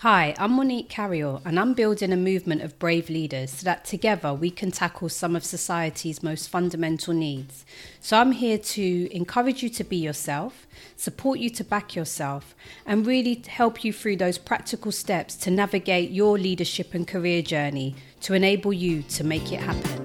[0.00, 4.34] Hi, I'm Monique Carayol, and I'm building a movement of brave leaders so that together
[4.34, 7.64] we can tackle some of society's most fundamental needs.
[7.98, 10.66] So I'm here to encourage you to be yourself,
[10.96, 16.10] support you to back yourself, and really help you through those practical steps to navigate
[16.10, 19.95] your leadership and career journey to enable you to make it happen.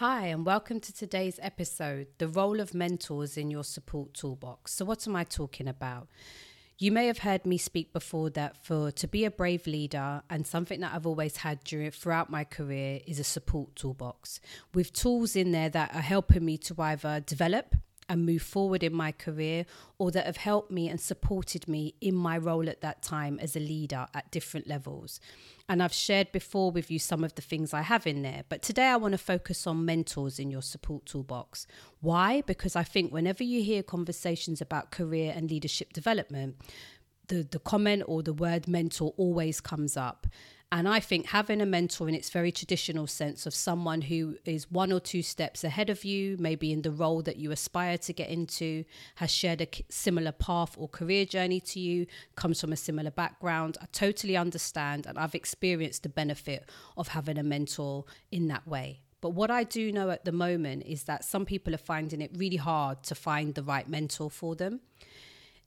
[0.00, 4.72] Hi, and welcome to today's episode The Role of Mentors in Your Support Toolbox.
[4.72, 6.08] So, what am I talking about?
[6.78, 10.46] You may have heard me speak before that for to be a brave leader and
[10.46, 14.40] something that I've always had during throughout my career is a support toolbox
[14.72, 17.76] with tools in there that are helping me to either develop
[18.10, 19.64] and move forward in my career
[19.96, 23.54] or that have helped me and supported me in my role at that time as
[23.54, 25.20] a leader at different levels.
[25.68, 28.42] And I've shared before with you some of the things I have in there.
[28.48, 31.68] But today I want to focus on mentors in your support toolbox.
[32.00, 32.42] Why?
[32.42, 36.56] Because I think whenever you hear conversations about career and leadership development,
[37.28, 40.26] the, the comment or the word mentor always comes up.
[40.72, 44.70] And I think having a mentor in its very traditional sense of someone who is
[44.70, 48.12] one or two steps ahead of you, maybe in the role that you aspire to
[48.12, 48.84] get into,
[49.16, 53.78] has shared a similar path or career journey to you, comes from a similar background,
[53.82, 55.06] I totally understand.
[55.06, 59.00] And I've experienced the benefit of having a mentor in that way.
[59.20, 62.30] But what I do know at the moment is that some people are finding it
[62.36, 64.80] really hard to find the right mentor for them.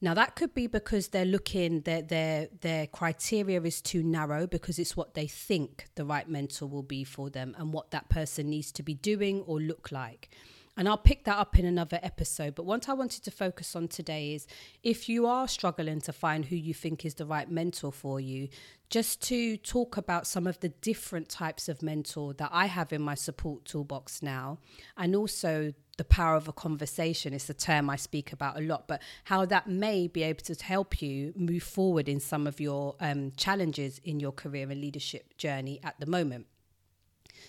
[0.04, 4.78] Now that could be because they're looking their their their criteria is too narrow because
[4.78, 8.50] it's what they think the right mentor will be for them and what that person
[8.50, 10.30] needs to be doing or look like.
[10.76, 12.54] And I'll pick that up in another episode.
[12.54, 14.46] But what I wanted to focus on today is
[14.82, 18.50] if you are struggling to find who you think is the right mentor for you,
[18.90, 23.02] just to talk about some of the different types of mentor that I have in
[23.02, 24.58] my support toolbox now,
[24.98, 28.88] and also the power of a conversation is a term I speak about a lot,
[28.88, 32.96] but how that may be able to help you move forward in some of your
[33.00, 36.48] um, challenges in your career and leadership journey at the moment.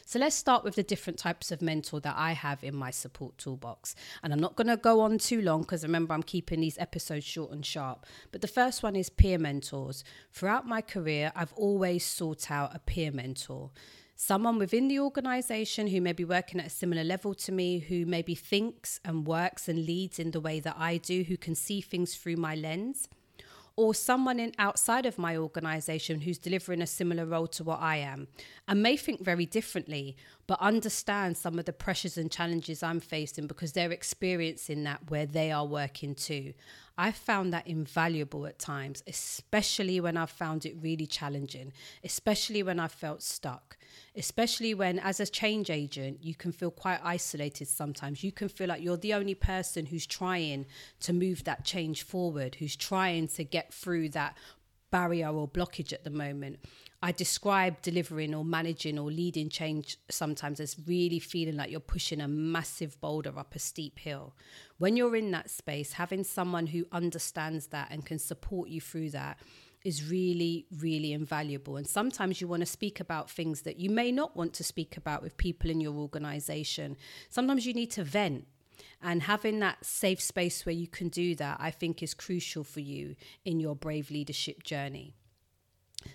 [0.07, 3.39] So let's start with the different types of mentor that I have in my support
[3.39, 3.95] toolbox.
[4.23, 7.25] And I'm not going to go on too long because remember, I'm keeping these episodes
[7.25, 8.05] short and sharp.
[8.31, 10.05] But the first one is peer mentors.
[10.33, 13.71] Throughout my career, I've always sought out a peer mentor
[14.17, 18.07] someone within the organization who may be working at a similar level to me, who
[18.07, 21.81] maybe thinks and works and leads in the way that I do, who can see
[21.81, 23.09] things through my lens
[23.77, 27.97] or someone in outside of my organization who's delivering a similar role to what I
[27.97, 28.29] am
[28.69, 33.47] and may think very differently, but understand some of the pressures and challenges I'm facing
[33.47, 36.55] because they're experiencing that where they are working too.
[36.97, 41.73] I've found that invaluable at times, especially when I've found it really challenging,
[42.05, 43.77] especially when I felt stuck,
[44.17, 48.23] especially when, as a change agent, you can feel quite isolated sometimes.
[48.23, 50.67] You can feel like you're the only person who's trying
[51.01, 54.37] to move that change forward, who's trying to get through that
[54.91, 56.61] barrier or blockage at the moment.
[57.03, 62.21] I describe delivering or managing or leading change sometimes as really feeling like you're pushing
[62.21, 64.35] a massive boulder up a steep hill.
[64.79, 69.11] When you're in that space, having someone who understands that and can support you through
[69.11, 69.39] that
[69.85, 71.77] is really, really invaluable.
[71.77, 74.97] And sometimes you want to speak about things that you may not want to speak
[74.97, 76.97] about with people in your organization.
[77.29, 78.47] Sometimes you need to vent.
[79.03, 82.81] And having that safe space where you can do that, I think, is crucial for
[82.81, 85.15] you in your brave leadership journey.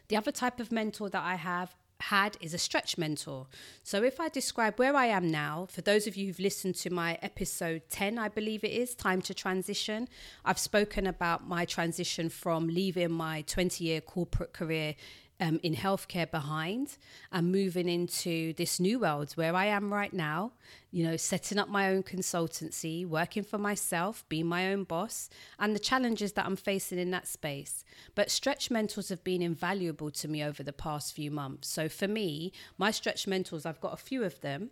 [0.08, 3.48] The other type of mentor that I have had is a stretch mentor.
[3.84, 6.90] So, if I describe where I am now, for those of you who've listened to
[6.90, 10.08] my episode 10, I believe it is, Time to Transition,
[10.46, 14.96] I've spoken about my transition from leaving my 20 year corporate career
[15.40, 16.98] um, in healthcare behind
[17.32, 20.54] and moving into this new world where I am right now,
[20.92, 25.76] you know, setting up my own consultancy, working for myself, being my own boss, and
[25.76, 27.84] the challenges that I'm facing in that space.
[28.16, 31.68] But stretch mentors have been invaluable to me over the past few months.
[31.70, 34.72] So for me, my stretch mentors, I've got a few of them.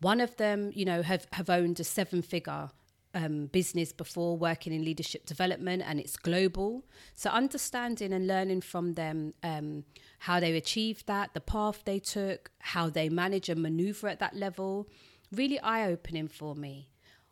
[0.00, 2.70] One of them, you know, have, have owned a seven figure
[3.14, 6.84] um, business before working in leadership development and it's global.
[7.14, 9.84] So, understanding and learning from them um,
[10.20, 14.34] how they achieved that, the path they took, how they manage and maneuver at that
[14.34, 14.88] level,
[15.32, 16.88] really eye opening for me.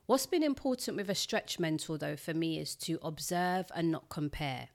[0.07, 4.09] What's been important with a stretch mentor, though, for me is to observe and not
[4.09, 4.69] compare.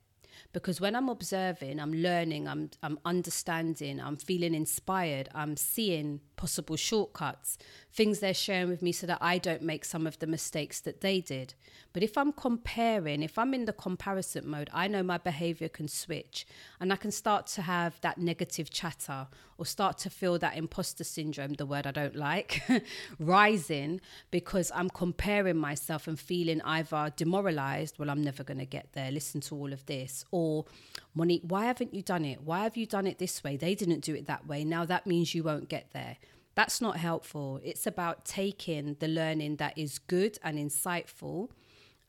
[0.54, 6.76] Because when I'm observing, I'm learning, I'm, I'm understanding, I'm feeling inspired, I'm seeing possible
[6.76, 7.58] shortcuts,
[7.92, 11.02] things they're sharing with me so that I don't make some of the mistakes that
[11.02, 11.54] they did.
[11.94, 15.88] But if I'm comparing, if I'm in the comparison mode, I know my behavior can
[15.88, 16.46] switch
[16.80, 21.04] and I can start to have that negative chatter or start to feel that imposter
[21.04, 22.62] syndrome, the word I don't like,
[23.20, 24.00] rising
[24.30, 29.12] because I'm comparing myself and feeling either demoralized, well, I'm never going to get there,
[29.12, 30.66] listen to all of this, or
[31.14, 32.42] Monique, why haven't you done it?
[32.44, 33.58] Why have you done it this way?
[33.58, 34.64] They didn't do it that way.
[34.64, 36.18] Now that means you won't get there.
[36.56, 37.60] That's not helpful.
[37.64, 41.50] It's about taking the learning that is good and insightful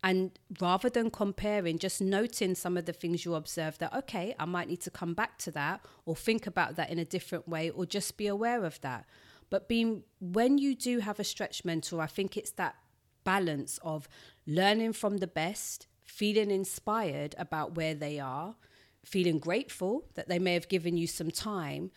[0.02, 4.44] and rather than comparing, just noting some of the things you observe that, okay, I
[4.44, 7.70] might need to come back to that or think about that in a different way
[7.70, 9.06] or just be aware of that.
[9.50, 12.76] But being, when you do have a stretch mentor, I think it's that
[13.24, 14.08] balance of
[14.46, 18.56] learning from the best, feeling inspired about where they are,
[19.04, 21.90] feeling grateful that they may have given you some time,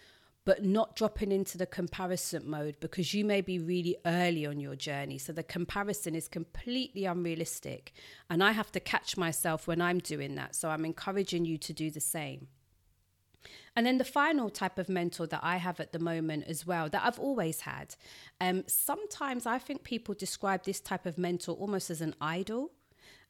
[0.44, 4.76] but not dropping into the comparison mode because you may be really early on your
[4.76, 5.18] journey.
[5.18, 7.94] So the comparison is completely unrealistic.
[8.30, 10.56] And I have to catch myself when I'm doing that.
[10.56, 12.48] So I'm encouraging you to do the same.
[13.76, 16.90] And then the final type of mentor that I have at the moment as well,
[16.90, 17.96] that I've always had.
[18.42, 22.72] Um, sometimes I think people describe this type of mentor almost as an idol.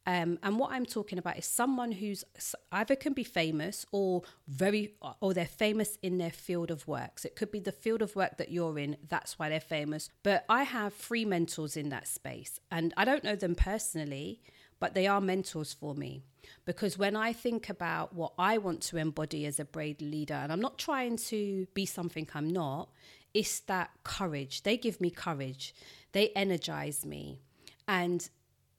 [0.08, 2.24] Um, and what I'm talking about is someone who's
[2.72, 7.20] either can be famous or very, or they're famous in their field of work.
[7.20, 10.10] So it could be the field of work that you're in, that's why they're famous.
[10.24, 14.42] But I have three mentors in that space, and I don't know them personally,
[14.80, 16.24] but they are mentors for me.
[16.66, 20.52] Because when I think about what I want to embody as a braid leader, and
[20.52, 22.90] I'm not trying to be something I'm not,
[23.36, 24.64] it's that courage.
[24.64, 25.76] They give me courage,
[26.12, 27.40] they energize me.
[27.88, 28.28] And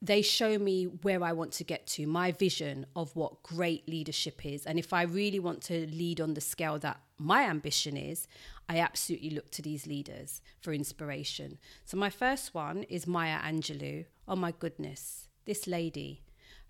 [0.03, 4.45] they show me where I want to get to, my vision of what great leadership
[4.45, 4.65] is.
[4.65, 8.27] And if I really want to lead on the scale that my ambition is,
[8.67, 11.57] I absolutely look to these leaders for inspiration.
[11.85, 14.05] So, my first one is Maya Angelou.
[14.27, 16.21] Oh my goodness, this lady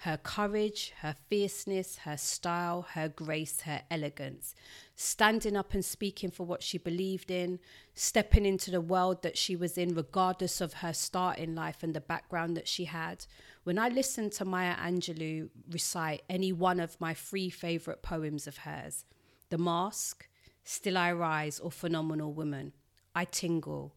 [0.03, 4.53] her courage, her fierceness, her style, her grace, her elegance,
[4.95, 7.57] standing up and speaking for what she believed in,
[7.93, 11.93] stepping into the world that she was in, regardless of her start in life and
[11.93, 13.25] the background that she had.
[13.63, 18.57] When I listen to Maya Angelou recite any one of my three favorite poems of
[18.57, 19.05] hers,
[19.49, 20.27] The Mask,
[20.65, 22.73] Still I Rise, or Phenomenal Woman,
[23.15, 23.95] I tingle.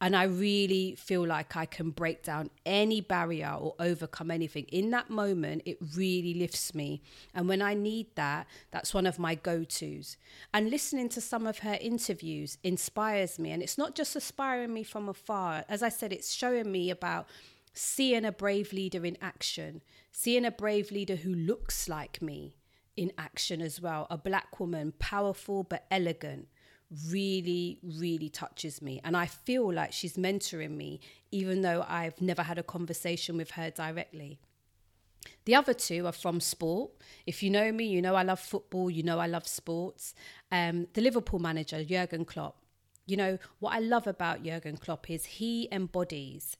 [0.00, 4.64] And I really feel like I can break down any barrier or overcome anything.
[4.64, 7.00] In that moment, it really lifts me.
[7.32, 10.16] And when I need that, that's one of my go tos.
[10.52, 13.50] And listening to some of her interviews inspires me.
[13.50, 15.64] And it's not just inspiring me from afar.
[15.68, 17.26] As I said, it's showing me about
[17.72, 19.80] seeing a brave leader in action,
[20.10, 22.56] seeing a brave leader who looks like me
[22.96, 24.06] in action as well.
[24.10, 26.48] A black woman, powerful but elegant
[27.10, 29.00] really, really touches me.
[29.04, 31.00] And I feel like she's mentoring me,
[31.30, 34.38] even though I've never had a conversation with her directly.
[35.46, 36.92] The other two are from sport.
[37.26, 40.14] If you know me, you know I love football, you know I love sports.
[40.50, 42.56] Um, the Liverpool manager, Jurgen Klopp.
[43.06, 46.56] You know, what I love about Jurgen Klopp is he embodies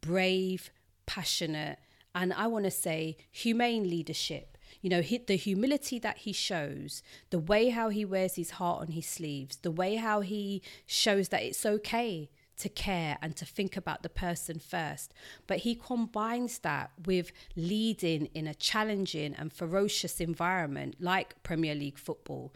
[0.00, 0.70] brave,
[1.06, 1.78] passionate,
[2.14, 4.51] and I want to say humane leadership
[4.82, 8.88] you know, the humility that he shows, the way how he wears his heart on
[8.88, 13.76] his sleeves, the way how he shows that it's okay to care and to think
[13.76, 15.14] about the person first.
[15.46, 21.98] But he combines that with leading in a challenging and ferocious environment like Premier League
[21.98, 22.52] football.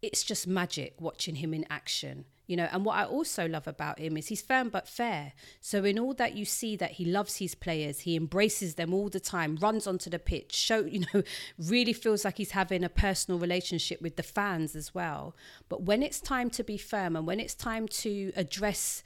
[0.00, 3.98] It's just magic watching him in action you know and what i also love about
[3.98, 5.32] him is he's firm but fair.
[5.60, 9.08] So in all that you see that he loves his players he embraces them all
[9.08, 11.22] the time runs onto the pitch show you know
[11.58, 15.34] really feels like he's having a personal relationship with the fans as well.
[15.68, 19.02] But when it's time to be firm and when it's time to address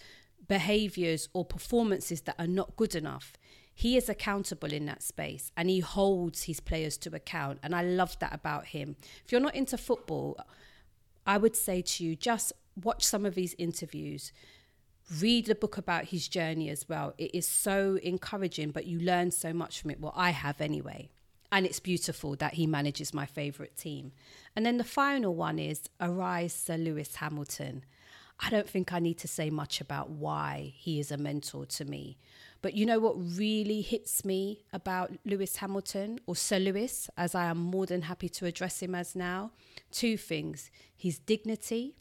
[0.49, 3.35] behaviors or performances that are not good enough
[3.73, 7.59] he is accountable in that space and he holds his players to account.
[7.63, 8.97] And i love that about him.
[9.25, 10.39] If you're not into football
[11.27, 12.53] I would say to you, just
[12.83, 14.33] watch some of his interviews
[15.19, 17.15] read the book about his journey as well.
[17.19, 20.01] It is so encouraging, but you learn so much from it.
[20.01, 21.11] Well, I have anyway.
[21.53, 24.13] And it's beautiful that he manages my favourite team.
[24.55, 27.85] And then the final one is Arise Sir Lewis Hamilton.
[28.39, 31.85] I don't think I need to say much about why he is a mentor to
[31.85, 32.17] me.
[32.63, 37.47] But you know what really hits me about Lewis Hamilton, or Sir Lewis, as I
[37.47, 39.51] am more than happy to address him as now?
[39.91, 41.97] Two things his dignity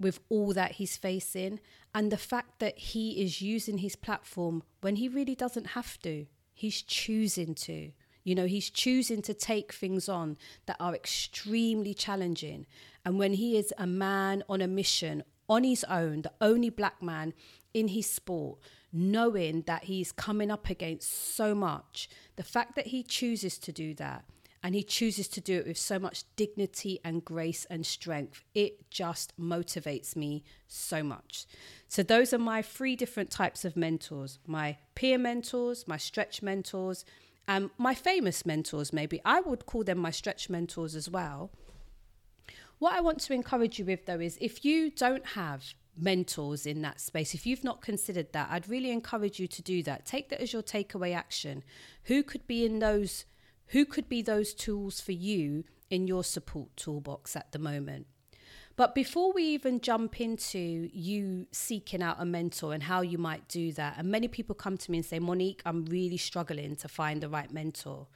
[0.00, 1.60] with all that he's facing
[1.94, 6.26] and the fact that he is using his platform when he really doesn't have to.
[6.54, 7.92] He's choosing to.
[8.24, 10.36] You know, he's choosing to take things on
[10.66, 12.66] that are extremely challenging.
[13.04, 17.02] And when he is a man on a mission on his own, the only black
[17.02, 17.32] man
[17.72, 18.58] in his sport,
[18.92, 23.94] knowing that he's coming up against so much, the fact that he chooses to do
[23.94, 24.24] that
[24.62, 28.90] and he chooses to do it with so much dignity and grace and strength, it
[28.90, 31.46] just motivates me so much.
[31.88, 37.04] So, those are my three different types of mentors my peer mentors, my stretch mentors,
[37.46, 39.20] and my famous mentors, maybe.
[39.24, 41.50] I would call them my stretch mentors as well.
[42.78, 46.82] What I want to encourage you with, though, is if you don't have mentors in
[46.82, 47.34] that space.
[47.34, 50.06] If you've not considered that, I'd really encourage you to do that.
[50.06, 51.62] Take that as your takeaway action.
[52.04, 53.24] Who could be in those
[53.68, 58.06] who could be those tools for you in your support toolbox at the moment?
[58.76, 63.48] But before we even jump into you seeking out a mentor and how you might
[63.48, 66.88] do that, and many people come to me and say, Monique, I'm really struggling to
[66.88, 68.06] find the right mentor.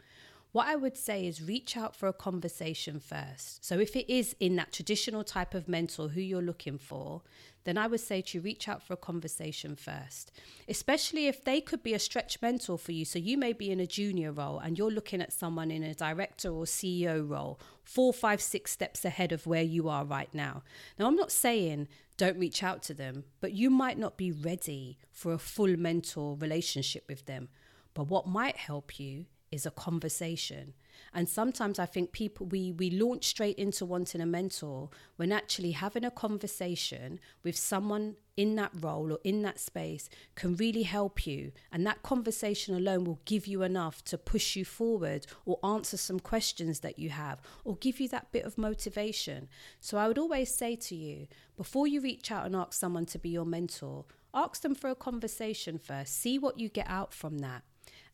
[0.52, 3.64] What I would say is reach out for a conversation first.
[3.64, 7.22] So, if it is in that traditional type of mentor who you're looking for,
[7.64, 10.30] then I would say to reach out for a conversation first,
[10.68, 13.06] especially if they could be a stretch mentor for you.
[13.06, 15.94] So, you may be in a junior role and you're looking at someone in a
[15.94, 20.64] director or CEO role, four, five, six steps ahead of where you are right now.
[20.98, 24.98] Now, I'm not saying don't reach out to them, but you might not be ready
[25.10, 27.48] for a full mentor relationship with them.
[27.94, 30.72] But what might help you is a conversation.
[31.14, 35.72] And sometimes I think people we we launch straight into wanting a mentor when actually
[35.72, 41.26] having a conversation with someone in that role or in that space can really help
[41.26, 41.52] you.
[41.70, 46.18] And that conversation alone will give you enough to push you forward or answer some
[46.18, 49.48] questions that you have or give you that bit of motivation.
[49.80, 53.18] So I would always say to you, before you reach out and ask someone to
[53.18, 56.18] be your mentor, ask them for a conversation first.
[56.18, 57.64] See what you get out from that.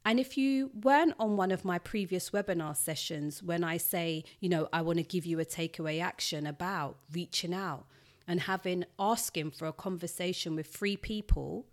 [0.05, 4.49] And if you weren't on one of my previous webinar sessions, when I say, you
[4.49, 7.87] know, I want to give you a takeaway action about reaching out
[8.26, 11.67] and having asking for a conversation with three people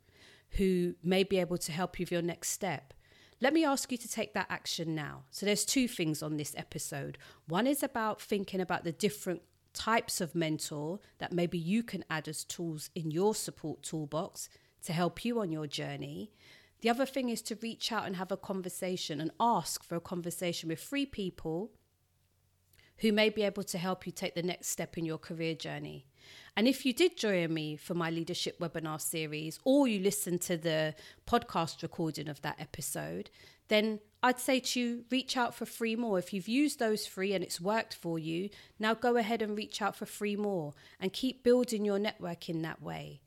[0.51, 2.93] who may be able to help you with your next step.
[3.41, 5.23] Let me ask you to take that action now.
[5.31, 7.17] So there's two things on this episode.
[7.47, 9.41] One is about thinking about the different
[9.73, 14.49] types of mentor that maybe you can add as tools in your support toolbox
[14.85, 16.31] to help you on your journey.
[16.85, 19.99] The other thing is to reach out and have a conversation and ask for a
[19.99, 21.71] conversation with three people
[22.97, 26.05] who may be able to help you take the next step in your career journey.
[26.55, 30.57] And if you did join me for my leadership webinar series or you listened to
[30.57, 30.93] the
[31.25, 33.31] podcast recording of that episode,
[33.67, 36.19] then I'd say to you, reach out for three more.
[36.19, 39.81] If you've used those three and it's worked for you, now go ahead and reach
[39.81, 43.21] out for three more and keep building your network in that way.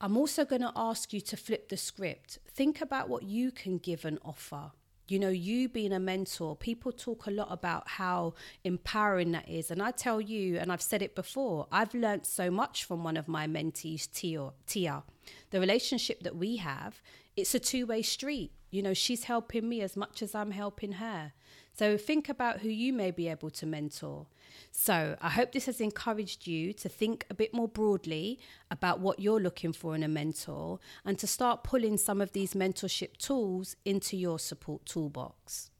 [0.00, 2.38] I'm also going to ask you to flip the script.
[2.48, 4.72] Think about what you can give and offer.
[5.08, 8.34] You know, you being a mentor, people talk a lot about how
[8.64, 9.70] empowering that is.
[9.70, 13.16] And I tell you, and I've said it before, I've learned so much from one
[13.16, 14.50] of my mentees, Tia.
[14.66, 15.04] Tia.
[15.50, 17.00] The relationship that we have,
[17.36, 18.50] it's a two way street.
[18.70, 21.32] You know, she's helping me as much as I'm helping her.
[21.78, 24.26] So think about who you may be able to mentor.
[24.72, 28.38] So I hope this has encouraged you to think a bit more broadly
[28.70, 32.54] about what you're looking for in a mentor and to start pulling some of these
[32.54, 35.70] mentorship tools into your support toolbox.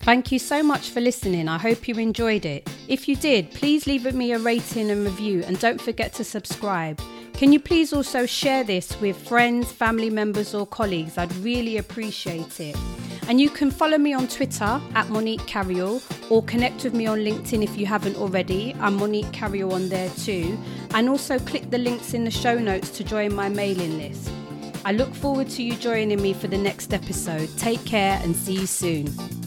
[0.00, 1.48] Thank you so much for listening.
[1.48, 2.68] I hope you enjoyed it.
[2.88, 7.00] If you did, please leave me a rating and review and don't forget to subscribe.
[7.34, 11.18] Can you please also share this with friends, family members, or colleagues?
[11.18, 12.76] I'd really appreciate it.
[13.28, 16.00] And you can follow me on Twitter at Monique Carayol
[16.30, 18.74] or connect with me on LinkedIn if you haven't already.
[18.78, 20.56] I'm Monique Carayol on there too.
[20.94, 24.30] And also click the links in the show notes to join my mailing list.
[24.84, 27.48] I look forward to you joining me for the next episode.
[27.58, 29.43] Take care and see you soon.